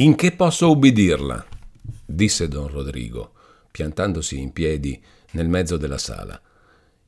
[0.00, 1.44] In che posso ubbidirla?
[2.06, 3.32] disse don Rodrigo,
[3.70, 4.98] piantandosi in piedi
[5.32, 6.40] nel mezzo della sala.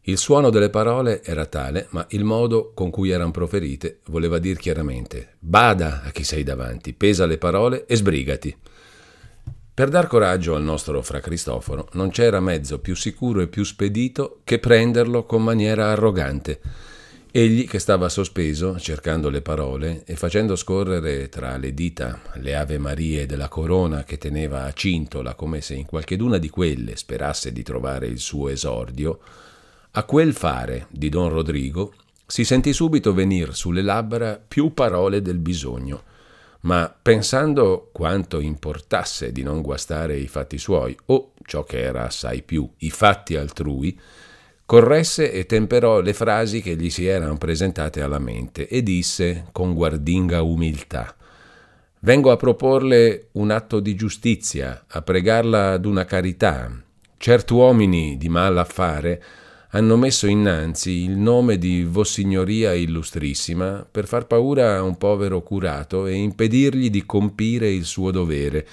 [0.02, 4.58] Il suono delle parole era tale, ma il modo con cui erano proferite voleva dir
[4.58, 8.54] chiaramente Bada a chi sei davanti, pesa le parole e sbrigati.
[9.72, 14.40] Per dar coraggio al nostro fra Cristoforo non c'era mezzo più sicuro e più spedito
[14.44, 16.60] che prenderlo con maniera arrogante
[17.34, 22.76] Egli, che stava sospeso, cercando le parole e facendo scorrere tra le dita le Ave
[22.76, 27.62] Marie della corona che teneva a cintola, come se in qualcheduna di quelle sperasse di
[27.62, 29.18] trovare il suo esordio,
[29.92, 31.94] a quel fare di don Rodrigo
[32.26, 36.02] si sentì subito venir sulle labbra più parole del bisogno,
[36.60, 42.42] ma pensando quanto importasse di non guastare i fatti suoi, o ciò che era assai
[42.42, 43.98] più, i fatti altrui,
[44.64, 49.74] Corresse e temperò le frasi che gli si erano presentate alla mente e disse con
[49.74, 51.14] guardinga umiltà
[52.04, 56.68] Vengo a proporle un atto di giustizia, a pregarla d'una carità.
[57.16, 59.22] Certi uomini di mal affare
[59.70, 66.06] hanno messo innanzi il nome di Vossignoria Illustrissima per far paura a un povero curato
[66.06, 68.66] e impedirgli di compire il suo dovere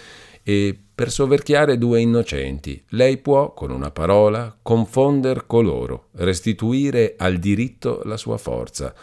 [0.50, 2.84] e per soverchiare due innocenti.
[2.90, 8.96] Lei può, con una parola, confonder coloro, restituire al diritto la sua forza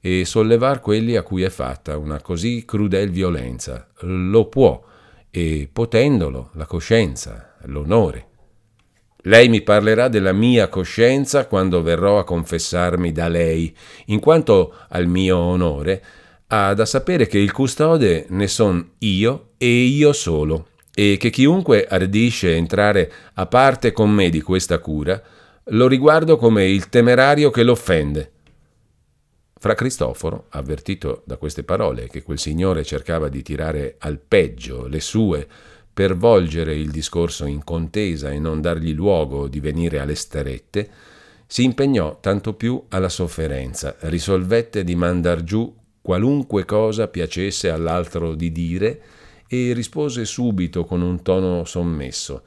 [0.00, 3.86] e sollevar quelli a cui è fatta una così crudel violenza.
[4.00, 4.82] Lo può,
[5.30, 8.26] e potendolo, la coscienza, l'onore.
[9.22, 13.72] Lei mi parlerà della mia coscienza quando verrò a confessarmi da lei,
[14.06, 16.04] in quanto al mio onore
[16.48, 21.86] ha da sapere che il custode ne son io e io solo e che chiunque
[21.88, 25.22] ardisce entrare a parte con me di questa cura,
[25.66, 28.32] lo riguardo come il temerario che l'offende.
[29.60, 34.98] Fra Cristoforo, avvertito da queste parole che quel signore cercava di tirare al peggio le
[34.98, 35.46] sue
[35.94, 40.90] per volgere il discorso in contesa e non dargli luogo di venire alle starette,
[41.46, 45.72] si impegnò tanto più alla sofferenza, risolvette di mandar giù
[46.02, 49.00] qualunque cosa piacesse all'altro di dire,
[49.48, 52.42] e rispose subito con un tono sommesso.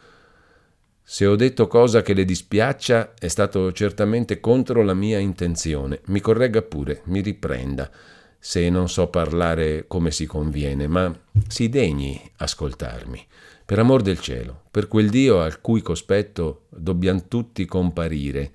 [1.03, 5.99] Se ho detto cosa che le dispiaccia è stato certamente contro la mia intenzione.
[6.05, 7.91] Mi corregga pure, mi riprenda,
[8.39, 11.13] se non so parlare come si conviene, ma
[11.47, 13.27] si degni ascoltarmi.
[13.65, 18.51] Per amor del cielo, per quel Dio al cui cospetto dobbiamo tutti comparire.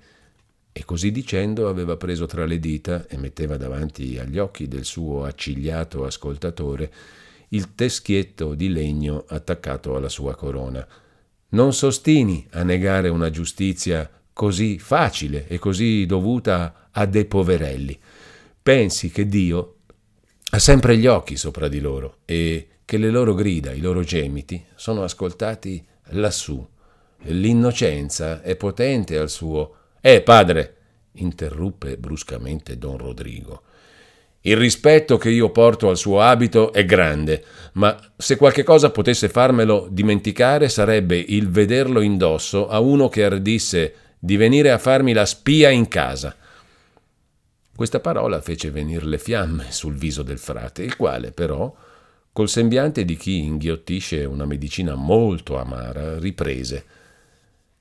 [0.71, 5.25] E così dicendo aveva preso tra le dita e metteva davanti agli occhi del suo
[5.25, 6.91] accigliato ascoltatore
[7.49, 10.85] il teschietto di legno attaccato alla sua corona.
[11.49, 17.97] Non sostini a negare una giustizia così facile e così dovuta a dei poverelli.
[18.61, 19.75] Pensi che Dio
[20.51, 24.63] ha sempre gli occhi sopra di loro e che le loro grida, i loro gemiti
[24.75, 26.65] sono ascoltati lassù.
[27.23, 29.75] L'innocenza è potente al suo...
[30.01, 30.75] Eh, padre!
[31.13, 33.63] interruppe bruscamente don Rodrigo.
[34.47, 37.43] Il rispetto che io porto al suo abito è grande,
[37.73, 43.93] ma se qualche cosa potesse farmelo dimenticare sarebbe il vederlo indosso a uno che ardisse
[44.17, 46.33] di venire a farmi la spia in casa.
[47.75, 51.75] Questa parola fece venir le fiamme sul viso del frate, il quale però,
[52.31, 56.85] col sembiante di chi inghiottisce una medicina molto amara, riprese.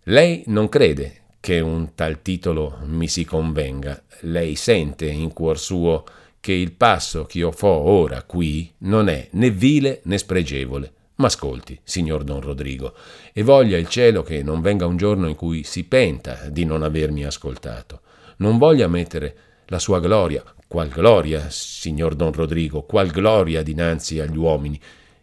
[0.03, 4.03] Lei non crede che un tal titolo mi si convenga.
[4.22, 6.04] Lei sente in cuor suo
[6.47, 10.93] che il passo che io fo ora qui non è né vile né spregevole.
[11.17, 12.95] Ma ascolti, signor Don Rodrigo,
[13.33, 16.84] e voglia il cielo che non venga un giorno in cui si penta di non
[16.84, 18.03] avermi ascoltato.
[18.37, 19.37] Non voglia mettere
[19.67, 24.81] la sua gloria, qual gloria, signor Don Rodrigo, qual gloria dinanzi agli uomini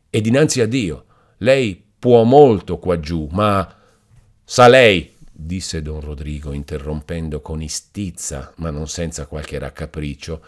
[0.09, 1.05] e dinanzi a Dio.
[1.37, 3.73] Lei può molto qua giù, ma
[4.43, 10.41] sa lei, disse Don Rodrigo interrompendo con istizza, ma non senza qualche raccapriccio,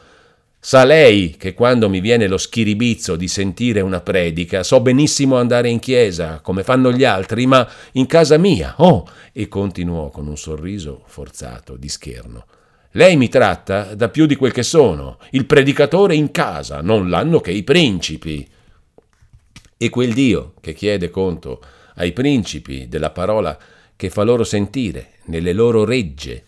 [0.68, 5.70] Sa lei che quando mi viene lo schiribizzo di sentire una predica, so benissimo andare
[5.70, 9.08] in chiesa, come fanno gli altri, ma in casa mia, oh!
[9.32, 12.48] E continuò con un sorriso forzato, di scherno.
[12.94, 17.42] Lei mi tratta da più di quel che sono, il predicatore in casa, non l'hanno
[17.42, 18.50] che i principi.
[19.78, 21.62] E quel Dio che chiede conto
[21.98, 23.56] ai principi della parola
[23.96, 26.44] che fa loro sentire nelle loro regge,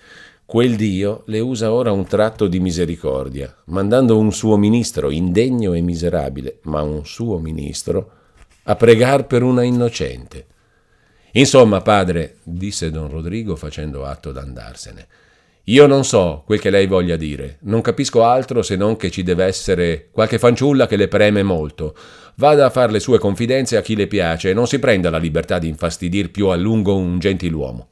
[0.48, 5.82] Quel Dio le usa ora un tratto di misericordia, mandando un suo ministro indegno e
[5.82, 8.12] miserabile, ma un suo ministro,
[8.64, 10.46] a pregar per una innocente.
[11.34, 15.08] Insomma, padre, disse don Rodrigo facendo atto d'andarsene,
[15.66, 19.24] Io non so quel che lei voglia dire, non capisco altro se non che ci
[19.24, 21.94] deve essere qualche fanciulla che le preme molto.
[22.36, 25.18] Vada a fare le sue confidenze a chi le piace e non si prenda la
[25.18, 27.90] libertà di infastidir più a lungo un gentiluomo.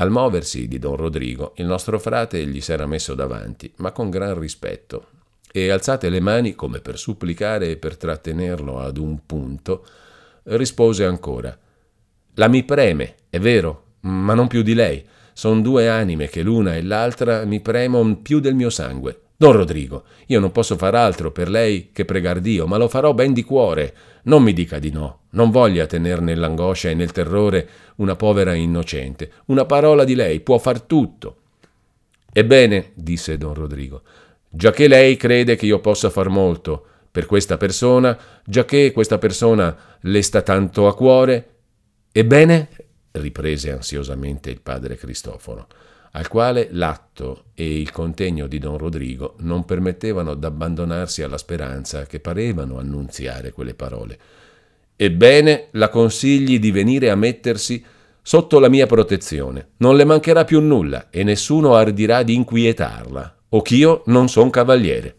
[0.00, 4.38] Al muoversi di don Rodrigo, il nostro frate gli s'era messo davanti, ma con gran
[4.38, 5.08] rispetto,
[5.50, 9.84] e alzate le mani come per supplicare e per trattenerlo ad un punto,
[10.44, 11.56] rispose ancora
[12.34, 15.04] La mi preme, è vero, ma non più di lei.
[15.32, 19.22] Sono due anime che l'una e l'altra mi premono più del mio sangue.
[19.40, 23.14] Don Rodrigo, io non posso far altro per lei che pregar Dio, ma lo farò
[23.14, 23.94] ben di cuore.
[24.24, 27.68] Non mi dica di no, non voglia tenere nell'angoscia e nel terrore
[27.98, 29.30] una povera innocente.
[29.44, 31.36] Una parola di lei può far tutto.
[32.32, 34.02] Ebbene, disse don Rodrigo,
[34.48, 40.22] giacché lei crede che io possa far molto per questa persona, giacché questa persona le
[40.22, 41.48] sta tanto a cuore,
[42.10, 42.70] ebbene,
[43.12, 45.68] riprese ansiosamente il padre Cristoforo,
[46.12, 52.20] al quale l'atto e il contegno di don Rodrigo non permettevano d'abbandonarsi alla speranza che
[52.20, 54.18] parevano annunziare quelle parole.
[54.96, 57.84] Ebbene, la consigli di venire a mettersi
[58.22, 59.68] sotto la mia protezione.
[59.78, 65.14] Non le mancherà più nulla e nessuno ardirà di inquietarla, o ch'io non son cavaliere.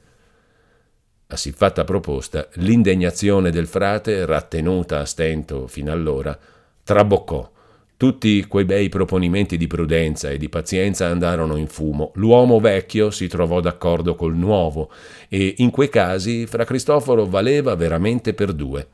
[1.27, 6.37] A siffatta proposta, l'indegnazione del frate, rattenuta a stento fino allora,
[6.83, 7.51] traboccò
[7.99, 12.13] tutti quei bei proponimenti di prudenza e di pazienza andarono in fumo.
[12.15, 14.89] L'uomo vecchio si trovò d'accordo col nuovo
[15.27, 18.87] e in quei casi fra Cristoforo valeva veramente per due.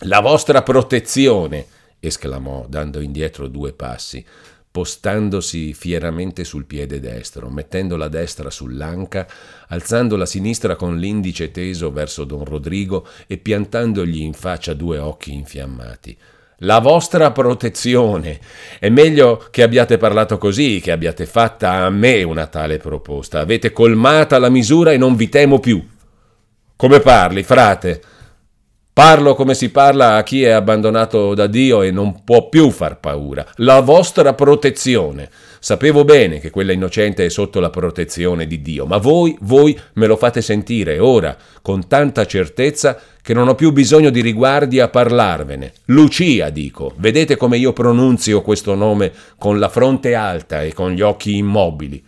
[0.00, 1.66] La vostra protezione!
[2.00, 4.24] esclamò, dando indietro due passi,
[4.72, 9.28] postandosi fieramente sul piede destro, mettendo la destra sull'anca,
[9.68, 15.32] alzando la sinistra con l'indice teso verso don Rodrigo e piantandogli in faccia due occhi
[15.32, 16.18] infiammati
[16.60, 18.38] la vostra protezione.
[18.78, 23.40] È meglio che abbiate parlato così, che abbiate fatta a me una tale proposta.
[23.40, 25.84] Avete colmata la misura e non vi temo più.
[26.76, 28.00] Come parli, frate?
[28.96, 32.98] Parlo come si parla a chi è abbandonato da Dio e non può più far
[32.98, 33.44] paura.
[33.56, 35.28] La vostra protezione.
[35.58, 40.06] Sapevo bene che quella innocente è sotto la protezione di Dio, ma voi, voi me
[40.06, 44.88] lo fate sentire ora, con tanta certezza che non ho più bisogno di riguardi a
[44.88, 45.74] parlarvene.
[45.88, 51.02] Lucia, dico, vedete come io pronunzio questo nome con la fronte alta e con gli
[51.02, 52.02] occhi immobili.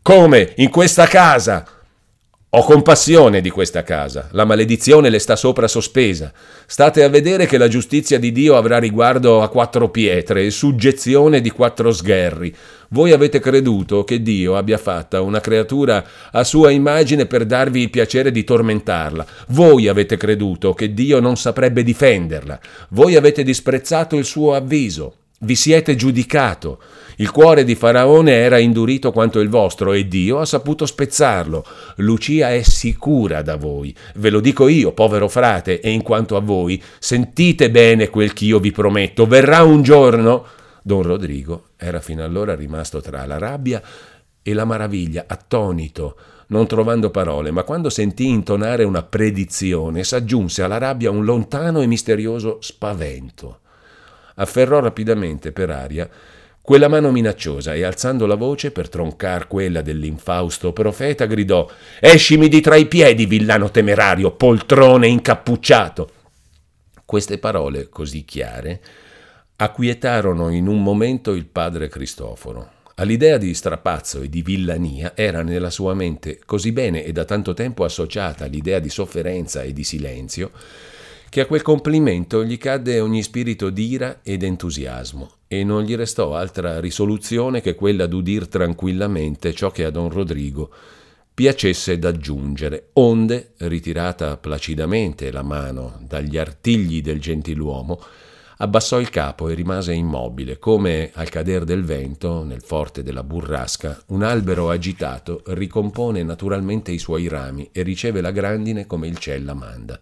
[0.00, 0.52] Come?
[0.58, 1.66] In questa casa?
[2.54, 6.30] Ho compassione di questa casa, la maledizione le sta sopra sospesa.
[6.66, 11.40] State a vedere che la giustizia di Dio avrà riguardo a quattro pietre e suggezione
[11.40, 12.54] di quattro sgherri.
[12.90, 17.88] Voi avete creduto che Dio abbia fatta una creatura a sua immagine per darvi il
[17.88, 19.24] piacere di tormentarla.
[19.48, 22.60] Voi avete creduto che Dio non saprebbe difenderla.
[22.90, 25.21] Voi avete disprezzato il suo avviso.
[25.42, 26.80] Vi siete giudicato.
[27.16, 31.64] Il cuore di Faraone era indurito quanto il vostro e Dio ha saputo spezzarlo.
[31.96, 33.94] Lucia è sicura da voi.
[34.16, 38.46] Ve lo dico io, povero frate, e in quanto a voi, sentite bene quel che
[38.46, 39.26] io vi prometto.
[39.26, 40.46] Verrà un giorno
[40.82, 43.80] Don Rodrigo era fino allora rimasto tra la rabbia
[44.42, 46.16] e la maraviglia, attonito,
[46.48, 51.86] non trovando parole, ma quando sentì intonare una predizione, s'aggiunse alla rabbia un lontano e
[51.86, 53.61] misterioso spavento.
[54.36, 56.08] Afferrò rapidamente per aria
[56.62, 61.68] quella mano minacciosa e alzando la voce per troncar quella dell'infausto profeta gridò
[61.98, 66.10] Escimi di tra i piedi, villano temerario, poltrone incappucciato.
[67.04, 68.80] Queste parole così chiare
[69.56, 72.70] acquietarono in un momento il padre Cristoforo.
[72.96, 77.54] All'idea di strapazzo e di villania era nella sua mente così bene e da tanto
[77.54, 80.52] tempo associata l'idea di sofferenza e di silenzio,
[81.32, 86.36] che a quel complimento gli cadde ogni spirito d'ira ed entusiasmo, e non gli restò
[86.36, 90.70] altra risoluzione che quella d'udir tranquillamente ciò che a don Rodrigo
[91.32, 97.98] piacesse d'aggiungere, onde, ritirata placidamente la mano dagli artigli del gentiluomo,
[98.58, 104.02] abbassò il capo e rimase immobile, come al cader del vento, nel forte della burrasca,
[104.08, 109.46] un albero agitato ricompone naturalmente i suoi rami e riceve la grandine come il ciel
[109.46, 109.98] la manda.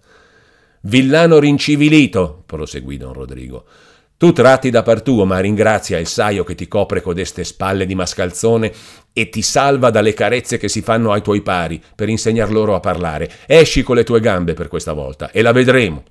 [0.82, 3.66] Villano rincivilito, proseguì don Rodrigo,
[4.20, 7.94] tu tratti da par tuo, ma ringrazia il saio che ti copre codeste spalle di
[7.94, 8.70] mascalzone
[9.14, 12.80] e ti salva dalle carezze che si fanno ai tuoi pari per insegnar loro a
[12.80, 13.30] parlare.
[13.46, 16.04] Esci con le tue gambe per questa volta e la vedremo.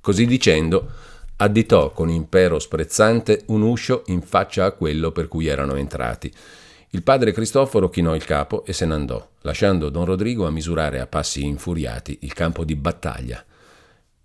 [0.00, 0.90] Così dicendo,
[1.36, 6.32] additò con impero sprezzante un uscio in faccia a quello per cui erano entrati.
[6.90, 11.06] Il padre Cristoforo chinò il capo e se n'andò, lasciando don Rodrigo a misurare a
[11.06, 13.44] passi infuriati il campo di battaglia.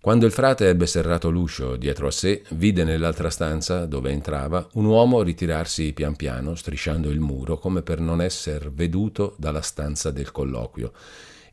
[0.02, 4.86] Quando il frate ebbe serrato l'uscio dietro a sé, vide nell'altra stanza, dove entrava, un
[4.86, 10.32] uomo ritirarsi pian piano, strisciando il muro, come per non esser veduto dalla stanza del
[10.32, 10.92] colloquio,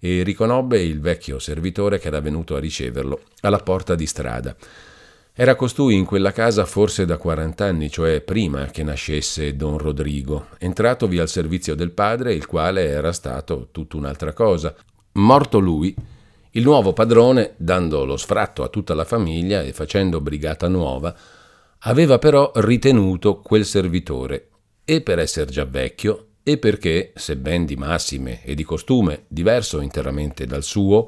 [0.01, 4.57] e riconobbe il vecchio servitore che era venuto a riceverlo alla porta di strada.
[5.35, 11.19] Era costui in quella casa forse da quarant'anni, cioè prima che nascesse don Rodrigo, entratovi
[11.19, 14.75] al servizio del padre, il quale era stato tutta un'altra cosa.
[15.13, 15.95] Morto lui,
[16.53, 21.15] il nuovo padrone, dando lo sfratto a tutta la famiglia e facendo brigata nuova,
[21.81, 24.49] aveva però ritenuto quel servitore,
[24.85, 30.47] e per essere già vecchio, e perché, sebben di massime e di costume diverso interamente
[30.47, 31.07] dal suo,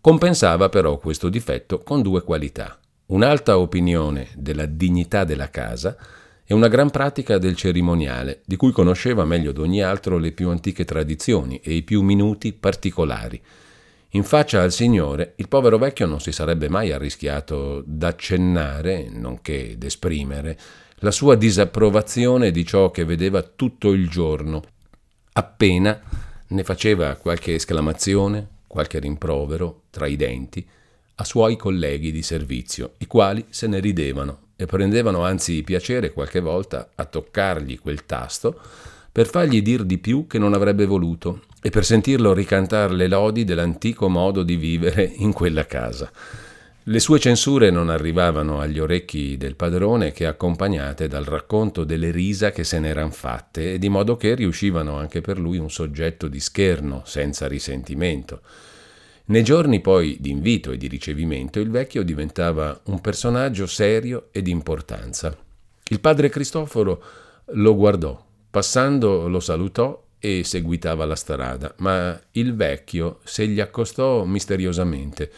[0.00, 5.96] compensava però questo difetto con due qualità, un'alta opinione della dignità della casa
[6.44, 10.48] e una gran pratica del cerimoniale, di cui conosceva meglio di ogni altro le più
[10.50, 13.42] antiche tradizioni e i più minuti particolari,
[14.16, 20.58] in faccia al Signore, il povero vecchio non si sarebbe mai arrischiato d'accennare, nonché d'esprimere,
[21.00, 24.62] la sua disapprovazione di ciò che vedeva tutto il giorno.
[25.34, 26.00] Appena
[26.48, 30.66] ne faceva qualche esclamazione, qualche rimprovero tra i denti
[31.16, 36.40] a suoi colleghi di servizio, i quali se ne ridevano e prendevano anzi piacere qualche
[36.40, 38.60] volta a toccargli quel tasto
[39.16, 43.44] per fargli dir di più che non avrebbe voluto e per sentirlo ricantare le lodi
[43.44, 46.12] dell'antico modo di vivere in quella casa.
[46.82, 52.50] Le sue censure non arrivavano agli orecchi del padrone che accompagnate dal racconto delle risa
[52.50, 57.00] che se n'eran fatte, di modo che riuscivano anche per lui un soggetto di scherno,
[57.06, 58.42] senza risentimento.
[59.28, 64.42] Nei giorni poi di invito e di ricevimento il vecchio diventava un personaggio serio e
[64.42, 65.34] di importanza.
[65.88, 67.02] Il padre Cristoforo
[67.46, 68.25] lo guardò
[68.56, 75.30] Passando lo salutò e seguitava la strada, ma il vecchio se gli accostò misteriosamente,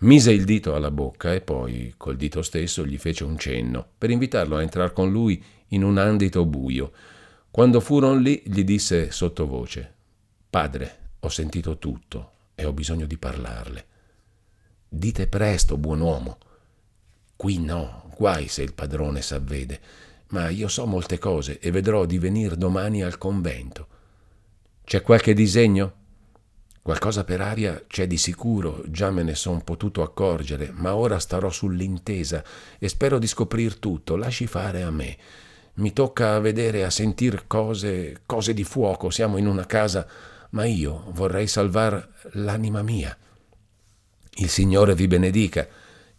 [0.00, 4.10] mise il dito alla bocca e poi col dito stesso gli fece un cenno per
[4.10, 6.92] invitarlo a entrar con lui in un andito buio.
[7.50, 9.94] Quando furono lì gli disse sottovoce
[10.50, 13.86] Padre, ho sentito tutto e ho bisogno di parlarle.
[14.86, 16.36] Dite presto, buon uomo.
[17.34, 19.80] Qui no, guai se il padrone s'avvede
[20.30, 23.86] ma io so molte cose e vedrò di venir domani al convento.
[24.84, 25.94] C'è qualche disegno?
[26.82, 31.50] Qualcosa per aria c'è di sicuro, già me ne son potuto accorgere, ma ora starò
[31.50, 32.42] sull'intesa
[32.78, 35.16] e spero di scoprir tutto, lasci fare a me.
[35.74, 40.06] Mi tocca a vedere, a sentir cose, cose di fuoco, siamo in una casa,
[40.50, 43.14] ma io vorrei salvar l'anima mia.
[44.36, 45.68] Il Signore vi benedica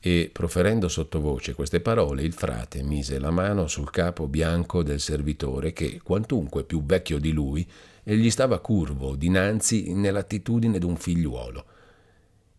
[0.01, 5.73] e, proferendo sottovoce queste parole, il frate mise la mano sul capo bianco del servitore
[5.73, 7.69] che, quantunque più vecchio di lui,
[8.03, 11.65] egli stava curvo dinanzi nell'attitudine d'un figliuolo.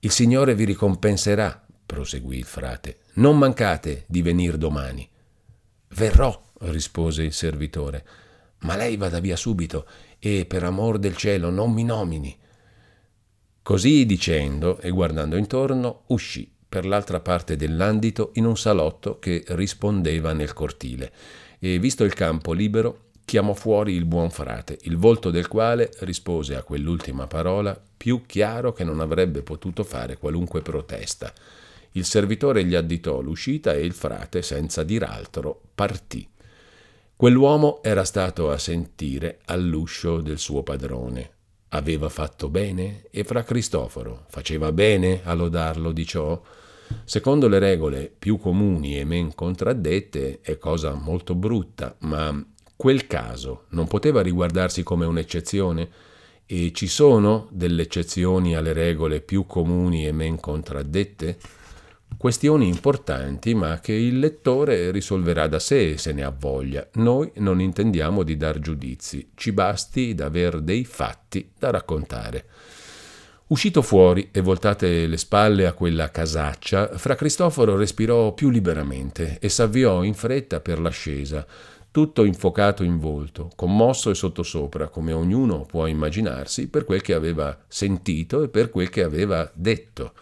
[0.00, 2.98] Il Signore vi ricompenserà, proseguì il frate.
[3.14, 5.08] Non mancate di venir domani.
[5.88, 8.06] Verrò, rispose il servitore,
[8.60, 9.86] ma lei vada via subito
[10.18, 12.36] e per amor del cielo non mi nomini.
[13.62, 20.32] Così dicendo e guardando intorno, uscì per l'altra parte dell'andito in un salotto che rispondeva
[20.32, 21.12] nel cortile
[21.58, 26.54] e, visto il campo libero, chiamò fuori il buon frate, il volto del quale rispose
[26.54, 31.32] a quell'ultima parola più chiaro che non avrebbe potuto fare qualunque protesta.
[31.92, 36.26] Il servitore gli additò l'uscita e il frate, senza dir altro, partì.
[37.16, 41.30] Quell'uomo era stato a sentire all'uscio del suo padrone.
[41.72, 43.04] Aveva fatto bene?
[43.10, 46.40] E fra Cristoforo faceva bene a lodarlo di ciò?
[47.04, 53.66] Secondo le regole più comuni e men contraddette è cosa molto brutta, ma quel caso
[53.68, 55.88] non poteva riguardarsi come un'eccezione?
[56.44, 61.38] E ci sono delle eccezioni alle regole più comuni e men contraddette?
[62.16, 66.86] Questioni importanti, ma che il lettore risolverà da sé se ne ha voglia.
[66.94, 72.44] Noi non intendiamo di dar giudizi, ci basti d'aver dei fatti da raccontare.
[73.46, 79.48] Uscito fuori e voltate le spalle a quella casaccia, fra Cristoforo respirò più liberamente e
[79.48, 81.44] s'avviò in fretta per l'ascesa,
[81.90, 87.58] tutto infocato in volto, commosso e sottosopra, come ognuno può immaginarsi, per quel che aveva
[87.66, 90.12] sentito e per quel che aveva detto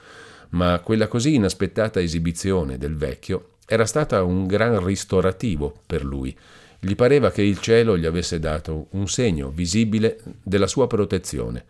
[0.50, 6.37] ma quella così inaspettata esibizione del vecchio era stata un gran ristorativo per lui.
[6.81, 11.64] Gli pareva che il cielo gli avesse dato un segno visibile della sua protezione.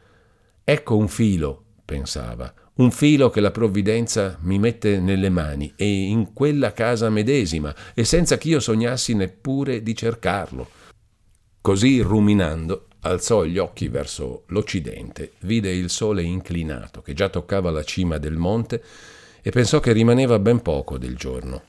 [0.62, 6.32] Ecco un filo, pensava, un filo che la provvidenza mi mette nelle mani e in
[6.32, 10.68] quella casa medesima e senza ch'io sognassi neppure di cercarlo.
[11.60, 17.82] Così ruminando, alzò gli occhi verso l'occidente, vide il sole inclinato che già toccava la
[17.82, 18.82] cima del monte
[19.40, 21.62] e pensò che rimaneva ben poco del giorno.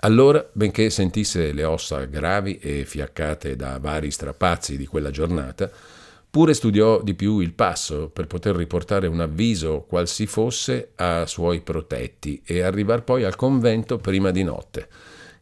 [0.00, 5.70] Allora, benché sentisse le ossa gravi e fiaccate da vari strapazzi di quella giornata,
[6.28, 11.26] pure studiò di più il passo per poter riportare un avviso qual si fosse a
[11.26, 14.88] suoi protetti e arrivar poi al convento prima di notte,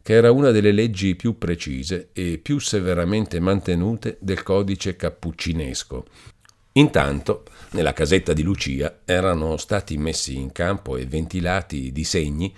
[0.01, 6.05] che era una delle leggi più precise e più severamente mantenute del codice cappuccinesco.
[6.73, 12.53] Intanto, nella casetta di Lucia erano stati messi in campo e ventilati disegni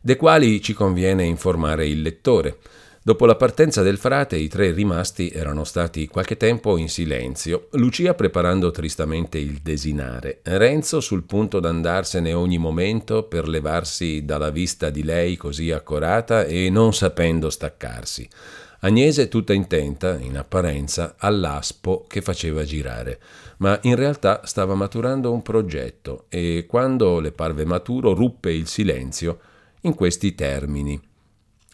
[0.00, 2.58] dei quali ci conviene informare il lettore.
[3.04, 8.14] Dopo la partenza del frate i tre rimasti erano stati qualche tempo in silenzio, Lucia
[8.14, 15.02] preparando tristamente il desinare, Renzo sul punto d'andarsene ogni momento per levarsi dalla vista di
[15.02, 18.28] lei così accorata e non sapendo staccarsi.
[18.82, 23.18] Agnese tutta intenta, in apparenza, all'aspo che faceva girare,
[23.56, 29.40] ma in realtà stava maturando un progetto e quando le parve maturo ruppe il silenzio
[29.80, 31.10] in questi termini.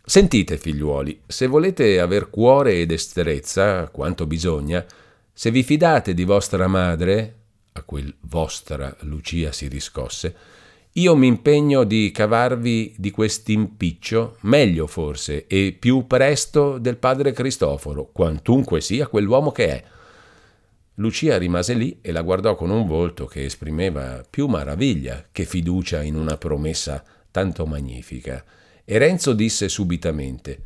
[0.08, 4.82] Sentite, figliuoli, se volete aver cuore e destrezza, quanto bisogna,
[5.30, 7.34] se vi fidate di vostra madre,
[7.72, 10.34] a quel vostra Lucia si riscosse,
[10.92, 18.08] io mi impegno di cavarvi di quest'impiccio meglio forse e più presto del padre Cristoforo,
[18.10, 19.84] quantunque sia quell'uomo che è.
[20.94, 26.00] Lucia rimase lì e la guardò con un volto che esprimeva più maraviglia che fiducia
[26.00, 28.42] in una promessa tanto magnifica.
[28.90, 30.58] E Renzo disse subitamente: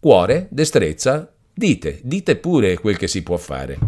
[0.00, 3.78] Cuore, destrezza, dite, dite pure quel che si può fare.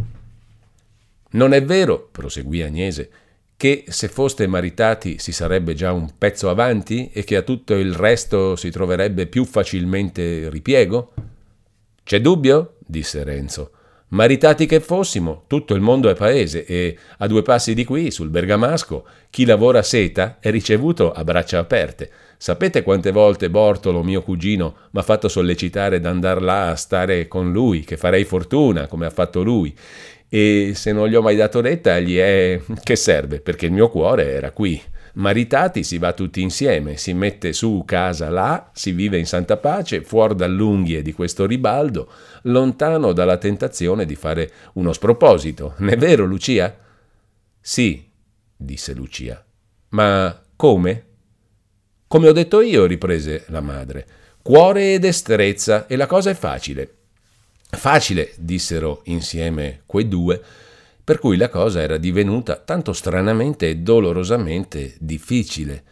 [1.30, 3.10] Non è vero, proseguì Agnese,
[3.56, 7.94] che se foste maritati si sarebbe già un pezzo avanti e che a tutto il
[7.94, 11.14] resto si troverebbe più facilmente ripiego?
[12.04, 12.74] C'è dubbio?
[12.80, 13.70] disse Renzo.
[14.08, 18.28] Maritati che fossimo, tutto il mondo è paese e a due passi di qui, sul
[18.28, 22.10] Bergamasco, chi lavora seta è ricevuto a braccia aperte.
[22.40, 27.50] Sapete quante volte Bortolo, mio cugino, mi ha fatto sollecitare d'andar là a stare con
[27.50, 29.76] lui, che farei fortuna, come ha fatto lui.
[30.28, 32.60] E se non gli ho mai dato retta, gli è...
[32.84, 34.80] che serve, perché il mio cuore era qui.
[35.14, 40.02] Maritati si va tutti insieme, si mette su casa là, si vive in santa pace,
[40.02, 42.08] fuori dall'unghie di questo ribaldo,
[42.42, 45.74] lontano dalla tentazione di fare uno sproposito.
[45.78, 46.72] N'è vero, Lucia?
[47.60, 48.08] Sì,
[48.56, 49.44] disse Lucia.
[49.88, 51.07] Ma come?
[52.08, 54.06] Come ho detto io, riprese la madre.
[54.40, 56.94] Cuore e destrezza, e la cosa è facile.
[57.68, 60.40] Facile, dissero insieme quei due,
[61.04, 65.82] per cui la cosa era divenuta tanto stranamente e dolorosamente difficile.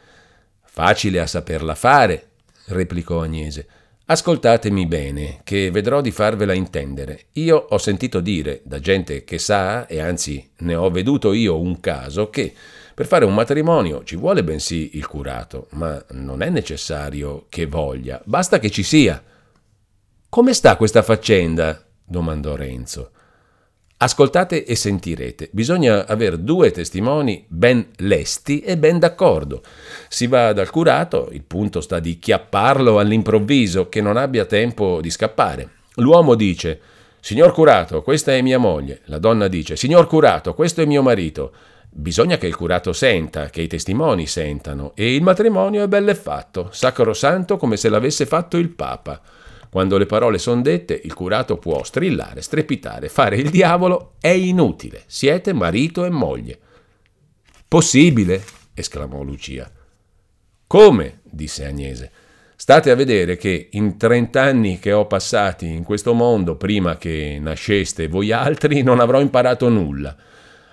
[0.63, 2.29] Facile a saperla fare,
[2.69, 3.67] replicò Agnese.
[4.09, 7.25] Ascoltatemi bene, che vedrò di farvela intendere.
[7.33, 11.81] Io ho sentito dire da gente che sa, e anzi ne ho veduto io un
[11.81, 12.55] caso, che
[12.95, 18.23] per fare un matrimonio ci vuole bensì il curato, ma non è necessario che voglia,
[18.25, 19.21] basta che ci sia.
[20.29, 21.85] Come sta questa faccenda?
[22.05, 23.11] domandò Renzo.
[23.99, 25.49] Ascoltate e sentirete.
[25.53, 29.63] Bisogna avere due testimoni ben lesti e ben d'accordo.
[30.09, 35.09] Si va dal curato, il punto sta di chiapparlo all'improvviso, che non abbia tempo di
[35.09, 35.71] scappare.
[35.95, 36.79] L'uomo dice:
[37.21, 39.01] Signor curato, questa è mia moglie.
[39.05, 41.53] La donna dice: Signor curato, questo è mio marito.
[41.89, 46.69] Bisogna che il curato senta, che i testimoni sentano, e il matrimonio è belle fatto,
[46.71, 49.23] sacrosanto come se l'avesse fatto il Papa.
[49.71, 55.03] Quando le parole sono dette, il curato può strillare, strepitare, fare il diavolo, è inutile.
[55.07, 56.59] Siete marito e moglie.
[57.69, 58.43] Possibile?
[58.75, 59.71] esclamò Lucia.
[60.67, 61.21] Come?
[61.25, 62.11] disse Agnese.
[62.59, 68.09] State a vedere che in trent'anni che ho passati in questo mondo, prima che nasceste
[68.09, 70.17] voi altri, non avrò imparato nulla.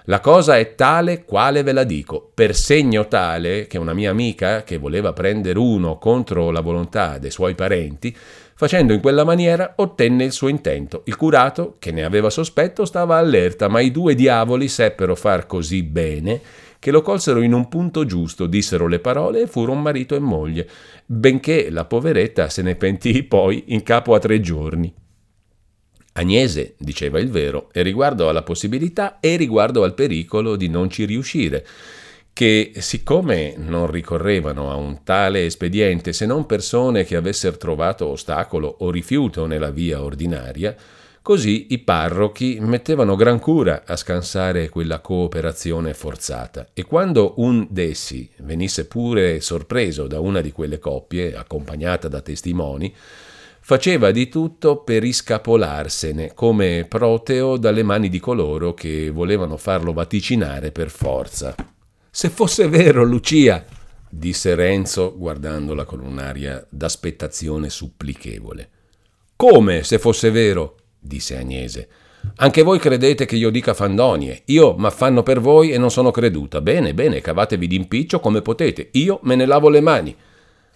[0.05, 4.63] La cosa è tale quale ve la dico, per segno tale che una mia amica,
[4.63, 8.15] che voleva prendere uno contro la volontà dei suoi parenti,
[8.63, 11.01] Facendo in quella maniera ottenne il suo intento.
[11.07, 15.83] Il curato, che ne aveva sospetto, stava allerta, ma i due diavoli seppero far così
[15.83, 16.39] bene
[16.79, 20.69] che lo colsero in un punto giusto, dissero le parole e furono marito e moglie,
[21.05, 24.93] benché la poveretta se ne pentì poi in capo a tre giorni.
[26.13, 31.03] Agnese diceva il vero e riguardo alla possibilità e riguardo al pericolo di non ci
[31.03, 31.65] riuscire
[32.33, 38.75] che siccome non ricorrevano a un tale espediente se non persone che avessero trovato ostacolo
[38.79, 40.75] o rifiuto nella via ordinaria,
[41.21, 48.27] così i parrochi mettevano gran cura a scansare quella cooperazione forzata e quando un d'essi
[48.37, 52.93] venisse pure sorpreso da una di quelle coppie, accompagnata da testimoni,
[53.59, 60.71] faceva di tutto per iscapolarsene come Proteo dalle mani di coloro che volevano farlo vaticinare
[60.71, 61.72] per forza.
[62.15, 63.65] Se fosse vero, Lucia,
[64.07, 68.69] disse Renzo guardandola con un'aria d'aspettazione supplichevole.
[69.35, 70.75] Come se fosse vero?
[70.99, 71.87] disse Agnese.
[72.35, 74.43] Anche voi credete che io dica fandonie.
[74.45, 76.61] Io m'affanno per voi e non sono creduta.
[76.61, 78.89] Bene, bene, cavatevi d'impiccio come potete.
[78.91, 80.15] Io me ne lavo le mani.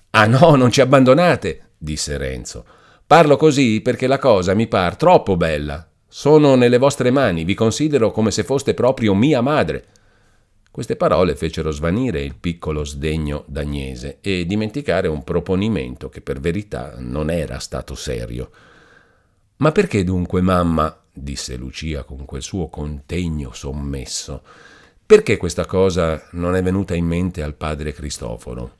[0.09, 2.65] Ah no, non ci abbandonate, disse Renzo.
[3.05, 5.87] Parlo così perché la cosa mi par troppo bella.
[6.07, 9.85] Sono nelle vostre mani, vi considero come se foste proprio mia madre.
[10.77, 16.97] Queste parole fecero svanire il piccolo sdegno d'Agnese e dimenticare un proponimento che per verità
[16.99, 18.51] non era stato serio.
[19.55, 20.95] Ma perché dunque, mamma?
[21.11, 24.43] disse Lucia con quel suo contegno sommesso.
[25.03, 28.75] Perché questa cosa non è venuta in mente al padre Cristoforo?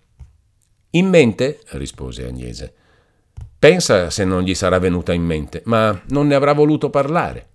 [0.91, 1.61] In mente?
[1.69, 2.73] rispose Agnese.
[3.57, 7.47] Pensa se non gli sarà venuta in mente, ma non ne avrà voluto parlare.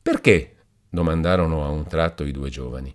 [0.00, 0.54] Perché?
[0.88, 2.94] domandarono a un tratto i due giovani.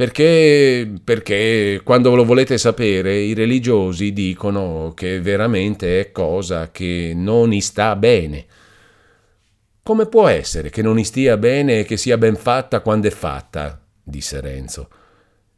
[0.00, 7.52] Perché, perché quando lo volete sapere i religiosi dicono che veramente è cosa che non
[7.60, 8.46] sta bene.
[9.82, 13.78] Come può essere che non stia bene e che sia ben fatta quando è fatta?
[14.02, 14.88] disse Renzo.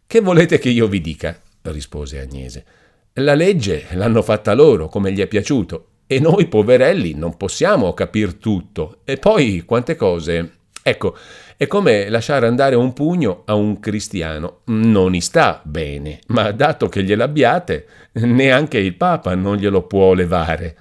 [0.08, 1.40] Che volete che io vi dica?
[1.62, 2.64] rispose Agnese.
[3.12, 8.34] La legge l'hanno fatta loro come gli è piaciuto e noi poverelli non possiamo capir
[8.34, 9.02] tutto.
[9.04, 10.54] E poi quante cose.
[10.82, 11.16] Ecco,
[11.62, 14.62] è come lasciare andare un pugno a un cristiano.
[14.64, 20.76] Non gli sta bene, ma dato che gliel'abbiate, neanche il Papa non glielo può levare.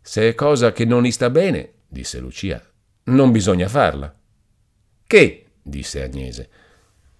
[0.00, 2.62] Se è cosa che non gli sta bene, disse Lucia,
[3.06, 4.14] non bisogna farla.
[5.08, 5.44] Che?
[5.60, 6.48] disse Agnese.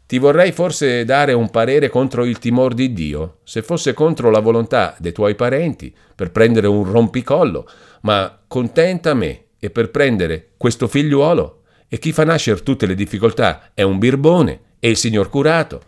[0.07, 4.39] Ti vorrei forse dare un parere contro il timor di Dio, se fosse contro la
[4.39, 7.69] volontà dei tuoi parenti, per prendere un rompicollo,
[8.03, 11.60] ma contenta me e per prendere questo figliuolo,
[11.93, 15.83] e chi fa nascere tutte le difficoltà è un birbone e il signor curato.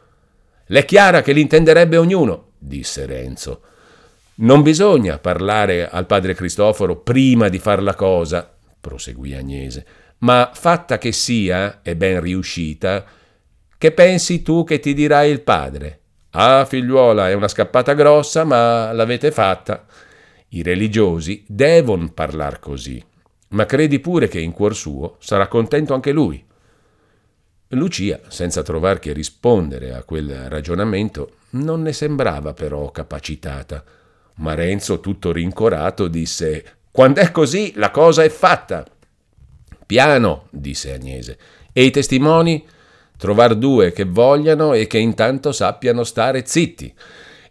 [0.66, 3.62] L'è chiara che l'intenderebbe ognuno, disse Renzo.
[4.34, 9.86] Non bisogna parlare al padre Cristoforo prima di far la cosa, proseguì Agnese,
[10.18, 13.04] ma fatta che sia, e ben riuscita,
[13.78, 16.00] che pensi tu che ti dirà il padre?
[16.30, 19.86] Ah, figliuola, è una scappata grossa, ma l'avete fatta.
[20.48, 23.00] I religiosi devono parlar così,
[23.52, 26.44] ma credi pure che in cuor suo sarà contento anche lui.
[27.68, 33.82] Lucia, senza trovar che rispondere a quel ragionamento, non ne sembrava però capacitata.
[34.36, 38.84] Ma Renzo, tutto rincorato, disse: Quando è così, la cosa è fatta.
[39.86, 41.38] Piano, disse Agnese.
[41.72, 42.66] E i testimoni?
[43.22, 46.92] trovar due che vogliano e che intanto sappiano stare zitti,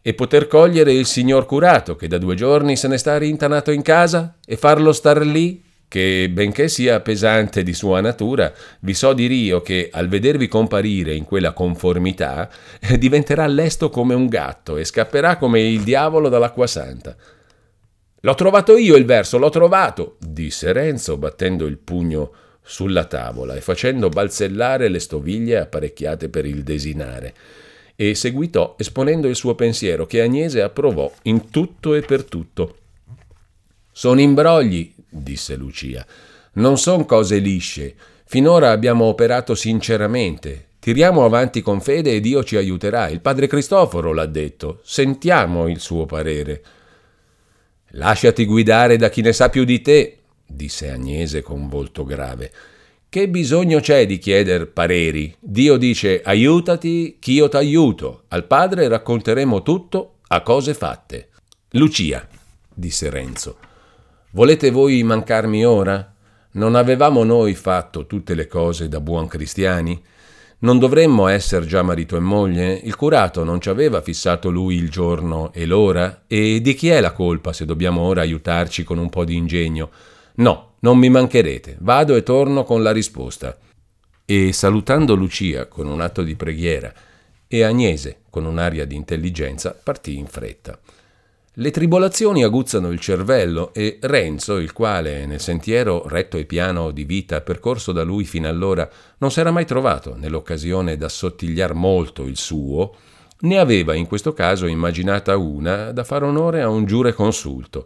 [0.01, 3.81] e poter cogliere il signor curato che da due giorni se ne sta rintanato in
[3.81, 9.30] casa e farlo star lì che, benché sia pesante di sua natura, vi so dir
[9.30, 12.49] io che al vedervi comparire in quella conformità
[12.97, 17.13] diventerà lesto come un gatto e scapperà come il diavolo dall'acqua santa.
[18.21, 22.32] L'ho trovato io il verso, l'ho trovato, disse Renzo battendo il pugno
[22.63, 27.34] sulla tavola e facendo balzellare le stoviglie apparecchiate per il desinare,
[27.97, 32.77] e seguitò esponendo il suo pensiero che Agnese approvò in tutto e per tutto.
[34.01, 36.03] Sono imbrogli, disse Lucia,
[36.53, 37.93] non son cose lisce.
[38.25, 40.69] Finora abbiamo operato sinceramente.
[40.79, 43.09] Tiriamo avanti con fede e Dio ci aiuterà.
[43.09, 44.79] Il padre Cristoforo l'ha detto.
[44.83, 46.63] Sentiamo il suo parere.
[47.89, 52.51] Lasciati guidare da chi ne sa più di te, disse Agnese con volto grave.
[53.07, 55.35] Che bisogno c'è di chieder pareri?
[55.39, 58.23] Dio dice aiutati, ch'io t'aiuto.
[58.29, 61.29] Al padre racconteremo tutto a cose fatte.
[61.73, 62.27] Lucia,
[62.73, 63.69] disse Renzo,
[64.31, 66.13] volete voi mancarmi ora?
[66.53, 70.01] Non avevamo noi fatto tutte le cose da buon cristiani?
[70.59, 72.73] Non dovremmo essere già marito e moglie?
[72.83, 76.23] Il curato non ci aveva fissato lui il giorno e l'ora?
[76.27, 79.89] E di chi è la colpa se dobbiamo ora aiutarci con un po' di ingegno?
[80.35, 83.57] No, non mi mancherete, vado e torno con la risposta.
[84.23, 86.93] E salutando Lucia con un atto di preghiera
[87.47, 90.79] e Agnese con un'aria di intelligenza, partì in fretta.
[91.62, 97.04] Le tribolazioni aguzzano il cervello e Renzo, il quale nel sentiero retto e piano di
[97.04, 102.95] vita percorso da lui fino allora non s'era mai trovato nell'occasione d'assottigliar molto il suo,
[103.41, 107.86] ne aveva in questo caso immaginata una da far onore a un giure consulto.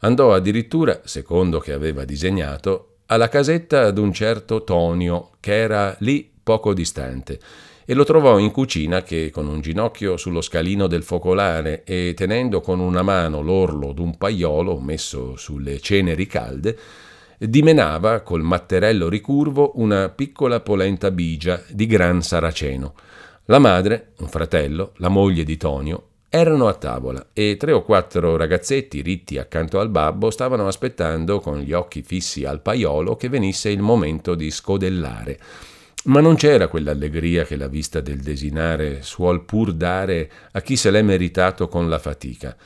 [0.00, 6.74] Andò addirittura, secondo che aveva disegnato, alla casetta d'un certo Tonio, che era lì poco
[6.74, 7.40] distante,
[7.88, 12.60] e lo trovò in cucina che, con un ginocchio sullo scalino del focolare e tenendo
[12.60, 16.76] con una mano l'orlo d'un paiolo messo sulle ceneri calde,
[17.38, 22.94] dimenava col matterello ricurvo una piccola polenta bigia di gran saraceno.
[23.44, 28.36] La madre, un fratello, la moglie di Tonio, erano a tavola e tre o quattro
[28.36, 33.70] ragazzetti ritti accanto al babbo stavano aspettando con gli occhi fissi al paiolo che venisse
[33.70, 35.38] il momento di scodellare.
[36.06, 40.92] Ma non c'era quell'allegria che la vista del desinare suol pur dare a chi se
[40.92, 42.56] l'è meritato con la fatica.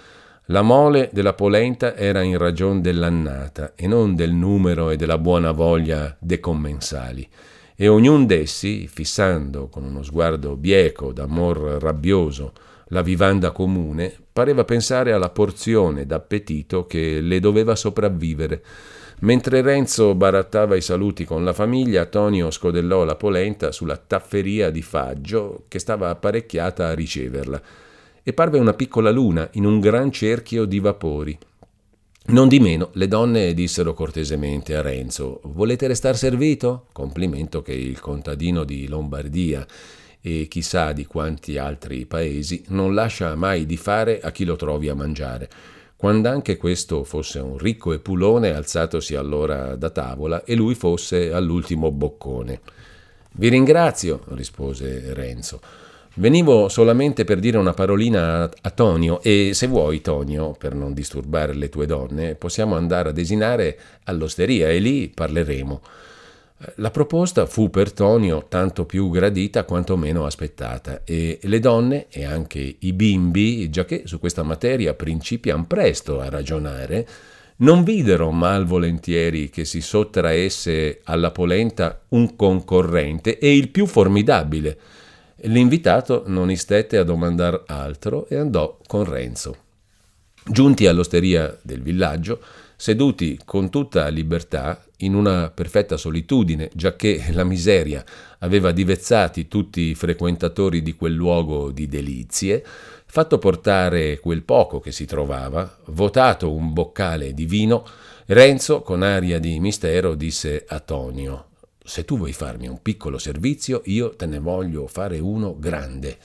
[0.47, 5.53] La mole della polenta era in ragion dell'annata e non del numero e della buona
[5.53, 7.27] voglia de commensali.
[7.75, 12.53] E ognun d'essi, fissando con uno sguardo bieco d'amor rabbioso
[12.89, 18.63] la vivanda comune, pareva pensare alla porzione d'appetito che le doveva sopravvivere.
[19.23, 24.81] Mentre Renzo barattava i saluti con la famiglia, Tonio scodellò la polenta sulla tafferia di
[24.81, 27.61] Faggio che stava apparecchiata a riceverla
[28.23, 31.39] e parve una piccola luna in un gran cerchio di vapori.
[32.29, 36.87] Non di meno, le donne dissero cortesemente a Renzo: Volete restar servito?
[36.93, 39.67] Complimento che il contadino di Lombardia
[40.23, 44.89] e chissà di quanti altri paesi non lascia mai di fare a chi lo trovi
[44.89, 45.49] a mangiare.
[46.01, 51.91] Quando anche questo fosse un ricco epulone alzatosi allora da tavola e lui fosse all'ultimo
[51.91, 52.61] boccone.
[53.33, 55.61] Vi ringrazio, rispose Renzo.
[56.15, 61.53] Venivo solamente per dire una parolina a Tonio e se vuoi, Tonio, per non disturbare
[61.53, 65.83] le tue donne, possiamo andare a desinare all'osteria e lì parleremo.
[66.77, 72.25] La proposta fu per Tonio tanto più gradita quanto meno aspettata e le donne e
[72.25, 77.09] anche i bimbi, già che su questa materia principian presto a ragionare,
[77.57, 84.79] non videro malvolentieri che si sottraesse alla polenta un concorrente e il più formidabile,
[85.45, 89.57] L'invitato non istette a domandar altro e andò con Renzo.
[90.45, 92.41] Giunti all'osteria del villaggio,
[92.81, 98.03] seduti con tutta libertà, in una perfetta solitudine, giacché la miseria
[98.39, 102.65] aveva divezzati tutti i frequentatori di quel luogo di delizie,
[103.05, 107.87] fatto portare quel poco che si trovava, votato un boccale di vino,
[108.25, 111.49] Renzo, con aria di mistero, disse a Tonio
[111.85, 116.17] se tu vuoi farmi un piccolo servizio, io te ne voglio fare uno grande.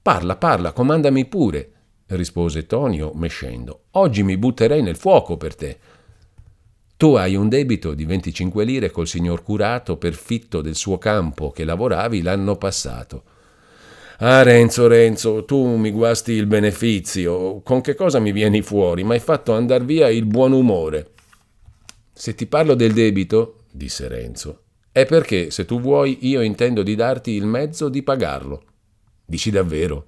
[0.00, 1.71] Parla, parla, comandami pure,
[2.16, 3.84] rispose Tonio mescendo.
[3.92, 5.78] Oggi mi butterei nel fuoco per te.
[6.96, 11.50] Tu hai un debito di 25 lire col signor curato per fitto del suo campo
[11.50, 13.24] che lavoravi l'anno passato.
[14.18, 17.60] Ah Renzo, Renzo, tu mi guasti il benefizio.
[17.62, 19.02] Con che cosa mi vieni fuori?
[19.02, 21.10] M'hai fatto andar via il buon umore.
[22.12, 26.94] Se ti parlo del debito, disse Renzo, è perché, se tu vuoi, io intendo di
[26.94, 28.62] darti il mezzo di pagarlo.
[29.24, 30.06] Dici davvero?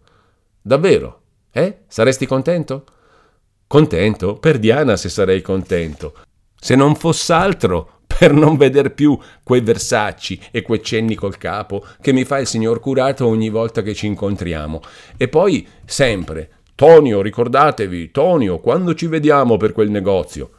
[0.62, 1.22] Davvero?
[1.56, 1.82] Eh?
[1.86, 2.84] Saresti contento?
[3.68, 4.34] Contento?
[4.34, 6.16] Per Diana se sarei contento.
[6.58, 12.12] Se non foss'altro, per non veder più quei versacci e quei cenni col capo che
[12.12, 14.80] mi fa il signor curato ogni volta che ci incontriamo.
[15.16, 20.50] E poi, sempre, Tonio, ricordatevi, Tonio, quando ci vediamo per quel negozio?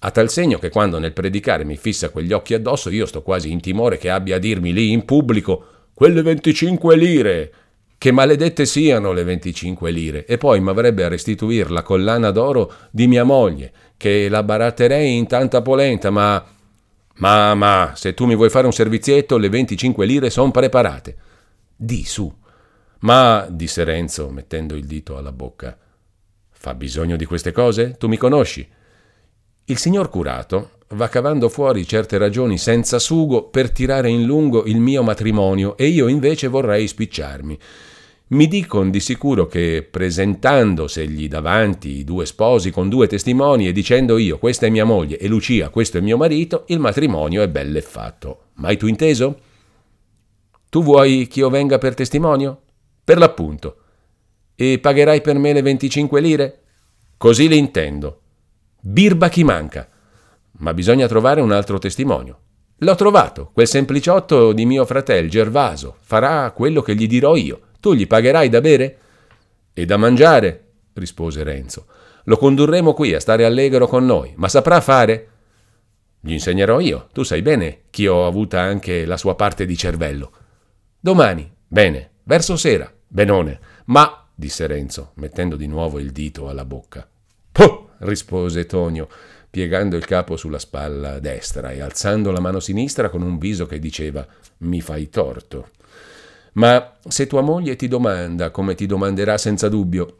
[0.00, 3.50] A tal segno che quando nel predicare mi fissa quegli occhi addosso, io sto quasi
[3.50, 7.52] in timore che abbia a dirmi lì in pubblico quelle 25 lire.
[8.02, 10.26] Che maledette siano le 25 lire.
[10.26, 15.16] E poi mi avrebbe a restituire la collana d'oro di mia moglie, che la baratterei
[15.16, 16.44] in tanta polenta, ma...
[17.18, 21.16] Ma, ma, se tu mi vuoi fare un servizietto, le 25 lire sono preparate.
[21.76, 22.28] Di su.
[23.02, 25.78] Ma, disse Renzo, mettendo il dito alla bocca,
[26.50, 27.94] fa bisogno di queste cose?
[27.98, 28.68] Tu mi conosci?
[29.66, 34.80] Il signor curato va cavando fuori certe ragioni senza sugo per tirare in lungo il
[34.80, 37.58] mio matrimonio e io invece vorrei spicciarmi.
[38.32, 44.16] Mi dicono di sicuro che presentandosegli davanti i due sposi con due testimoni e dicendo
[44.16, 47.82] io questa è mia moglie e Lucia questo è mio marito, il matrimonio è belle
[47.82, 48.44] fatto.
[48.54, 49.38] Mai tu inteso?
[50.70, 52.58] Tu vuoi che io venga per testimonio?
[53.04, 53.76] Per l'appunto.
[54.54, 56.60] E pagherai per me le 25 lire?
[57.18, 58.20] Così le intendo.
[58.80, 59.86] Birba chi manca.
[60.52, 62.38] Ma bisogna trovare un altro testimonio.
[62.78, 65.96] L'ho trovato, quel sempliciotto di mio fratello Gervaso.
[66.00, 67.60] Farà quello che gli dirò io.
[67.82, 68.98] Tu gli pagherai da bere?
[69.72, 71.86] E da mangiare, rispose Renzo.
[72.26, 75.28] Lo condurremo qui a stare allegro con noi, ma saprà fare?
[76.20, 77.08] Gli insegnerò io.
[77.12, 80.30] Tu sai bene che ho avuta anche la sua parte di cervello.
[81.00, 83.58] Domani, bene, verso sera, benone.
[83.86, 87.04] Ma, disse Renzo, mettendo di nuovo il dito alla bocca.
[87.50, 87.88] Puh!
[87.98, 89.08] rispose Tonio,
[89.50, 93.80] piegando il capo sulla spalla destra e alzando la mano sinistra con un viso che
[93.80, 94.24] diceva
[94.58, 95.70] mi fai torto.
[96.52, 100.16] Ma se tua moglie ti domanda, come ti domanderà senza dubbio,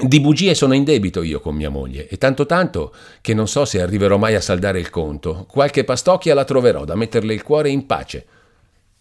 [0.00, 3.64] di bugie sono in debito io con mia moglie, e tanto tanto che non so
[3.64, 5.44] se arriverò mai a saldare il conto.
[5.50, 8.26] Qualche pastocchia la troverò da metterle il cuore in pace.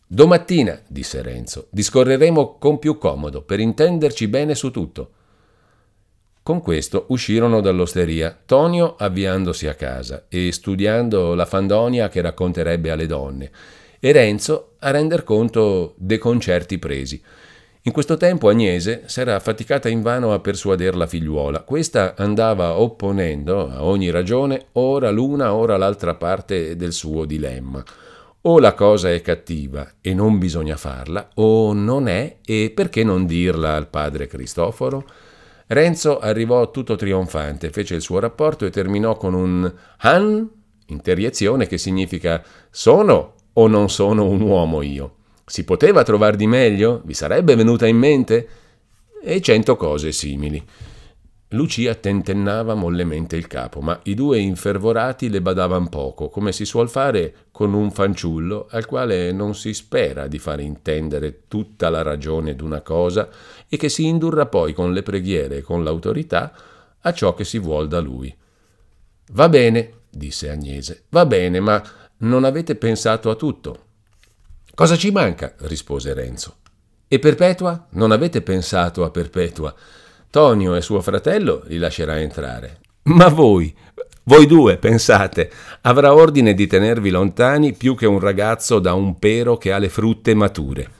[0.07, 5.11] Domattina, disse Renzo, discorreremo con più comodo per intenderci bene su tutto.
[6.41, 13.05] Con questo uscirono dall'osteria, Tonio avviandosi a casa e studiando la fandonia che racconterebbe alle
[13.05, 13.51] donne,
[13.99, 17.21] e Renzo a render conto dei concerti presi.
[17.87, 21.61] In questo tempo Agnese s'era affaticata invano a persuader la figliuola.
[21.61, 27.81] Questa andava opponendo a ogni ragione ora l'una, ora l'altra parte del suo dilemma.
[28.41, 33.25] O la cosa è cattiva e non bisogna farla, o non è e perché non
[33.25, 35.05] dirla al padre Cristoforo?
[35.67, 40.49] Renzo arrivò tutto trionfante, fece il suo rapporto e terminò con un han,
[40.87, 45.15] interiezione che significa sono o non sono un uomo io.
[45.45, 47.01] Si poteva trovar di meglio?
[47.05, 48.47] Vi sarebbe venuta in mente?
[49.21, 50.63] E cento cose simili.
[51.51, 56.89] Lucia tentennava mollemente il capo, ma i due infervorati le badavan poco, come si suol
[56.89, 62.53] fare con un fanciullo al quale non si spera di far intendere tutta la ragione
[62.53, 63.29] d'una cosa
[63.69, 66.53] e che si indurrà poi con le preghiere e con l'autorità
[66.99, 68.35] a ciò che si vuol da lui.
[69.31, 71.81] Va bene, disse Agnese, va bene, ma
[72.19, 73.85] non avete pensato a tutto.
[74.73, 75.53] Cosa ci manca?
[75.59, 76.57] rispose Renzo.
[77.07, 77.87] E Perpetua?
[77.91, 79.73] Non avete pensato a Perpetua?
[80.29, 82.79] Tonio e suo fratello li lascerà entrare.
[83.03, 83.73] Ma voi,
[84.23, 85.49] voi due, pensate,
[85.81, 89.89] avrà ordine di tenervi lontani più che un ragazzo da un pero che ha le
[89.89, 90.91] frutte mature.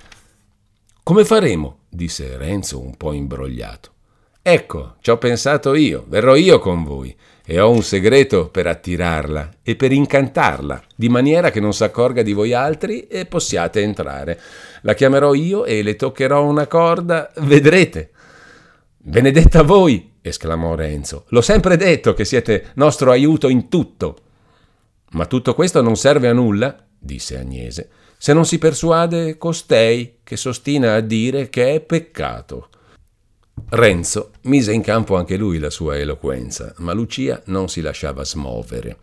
[1.04, 1.80] Come faremo?
[1.90, 3.96] disse Renzo un po' imbrogliato.
[4.50, 7.14] Ecco, ci ho pensato io, verrò io con voi
[7.46, 12.32] e ho un segreto per attirarla e per incantarla, di maniera che non s'accorga di
[12.32, 14.40] voi altri e possiate entrare.
[14.84, 18.12] La chiamerò io e le toccherò una corda, vedrete.
[18.96, 21.26] Benedetta voi, esclamò Renzo.
[21.28, 24.18] L'ho sempre detto che siete nostro aiuto in tutto.
[25.10, 30.38] Ma tutto questo non serve a nulla, disse Agnese, se non si persuade costei che
[30.38, 32.70] sostina a dire che è peccato.
[33.70, 38.98] Renzo mise in campo anche lui la sua eloquenza, ma Lucia non si lasciava smuovere.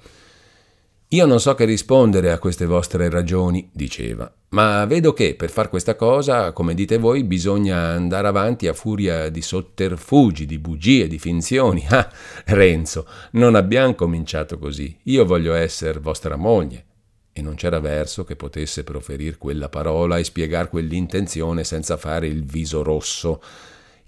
[1.08, 5.68] Io non so che rispondere a queste vostre ragioni, diceva, ma vedo che per far
[5.68, 11.18] questa cosa, come dite voi, bisogna andare avanti a furia di sotterfugi, di bugie, di
[11.18, 11.86] finzioni.
[11.94, 12.10] Ah,
[12.46, 14.96] Renzo, non abbiamo cominciato così.
[15.04, 16.84] Io voglio essere vostra moglie.
[17.32, 22.44] E non c'era verso che potesse proferire quella parola e spiegare quell'intenzione senza fare il
[22.44, 23.40] viso rosso.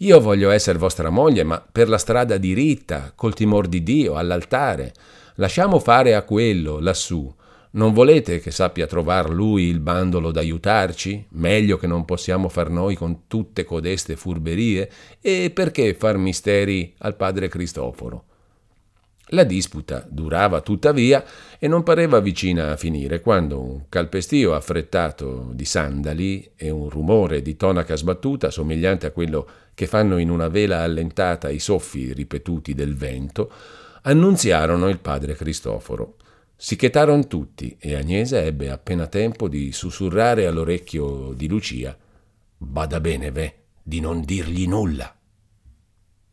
[0.01, 4.93] Io voglio essere vostra moglie, ma per la strada diritta, col timor di Dio, all'altare.
[5.37, 7.35] Lasciamo fare a quello, lassù.
[7.71, 11.29] Non volete che sappia trovar lui il bandolo d'aiutarci?
[11.31, 14.91] Meglio che non possiamo far noi con tutte codeste furberie?
[15.19, 18.25] E perché far misteri al padre Cristoforo?
[19.31, 21.25] La disputa durava tuttavia
[21.59, 27.43] e non pareva vicina a finire quando un calpestio affrettato di sandali e un rumore
[27.43, 32.73] di tonaca sbattuta somigliante a quello che fanno in una vela allentata i soffi ripetuti
[32.75, 33.51] del vento
[34.03, 36.17] annunziarono il padre Cristoforo.
[36.55, 41.97] Si chetarono tutti e Agnese ebbe appena tempo di sussurrare all'orecchio di Lucia
[42.59, 45.16] Bada bene, ve, di non dirgli nulla.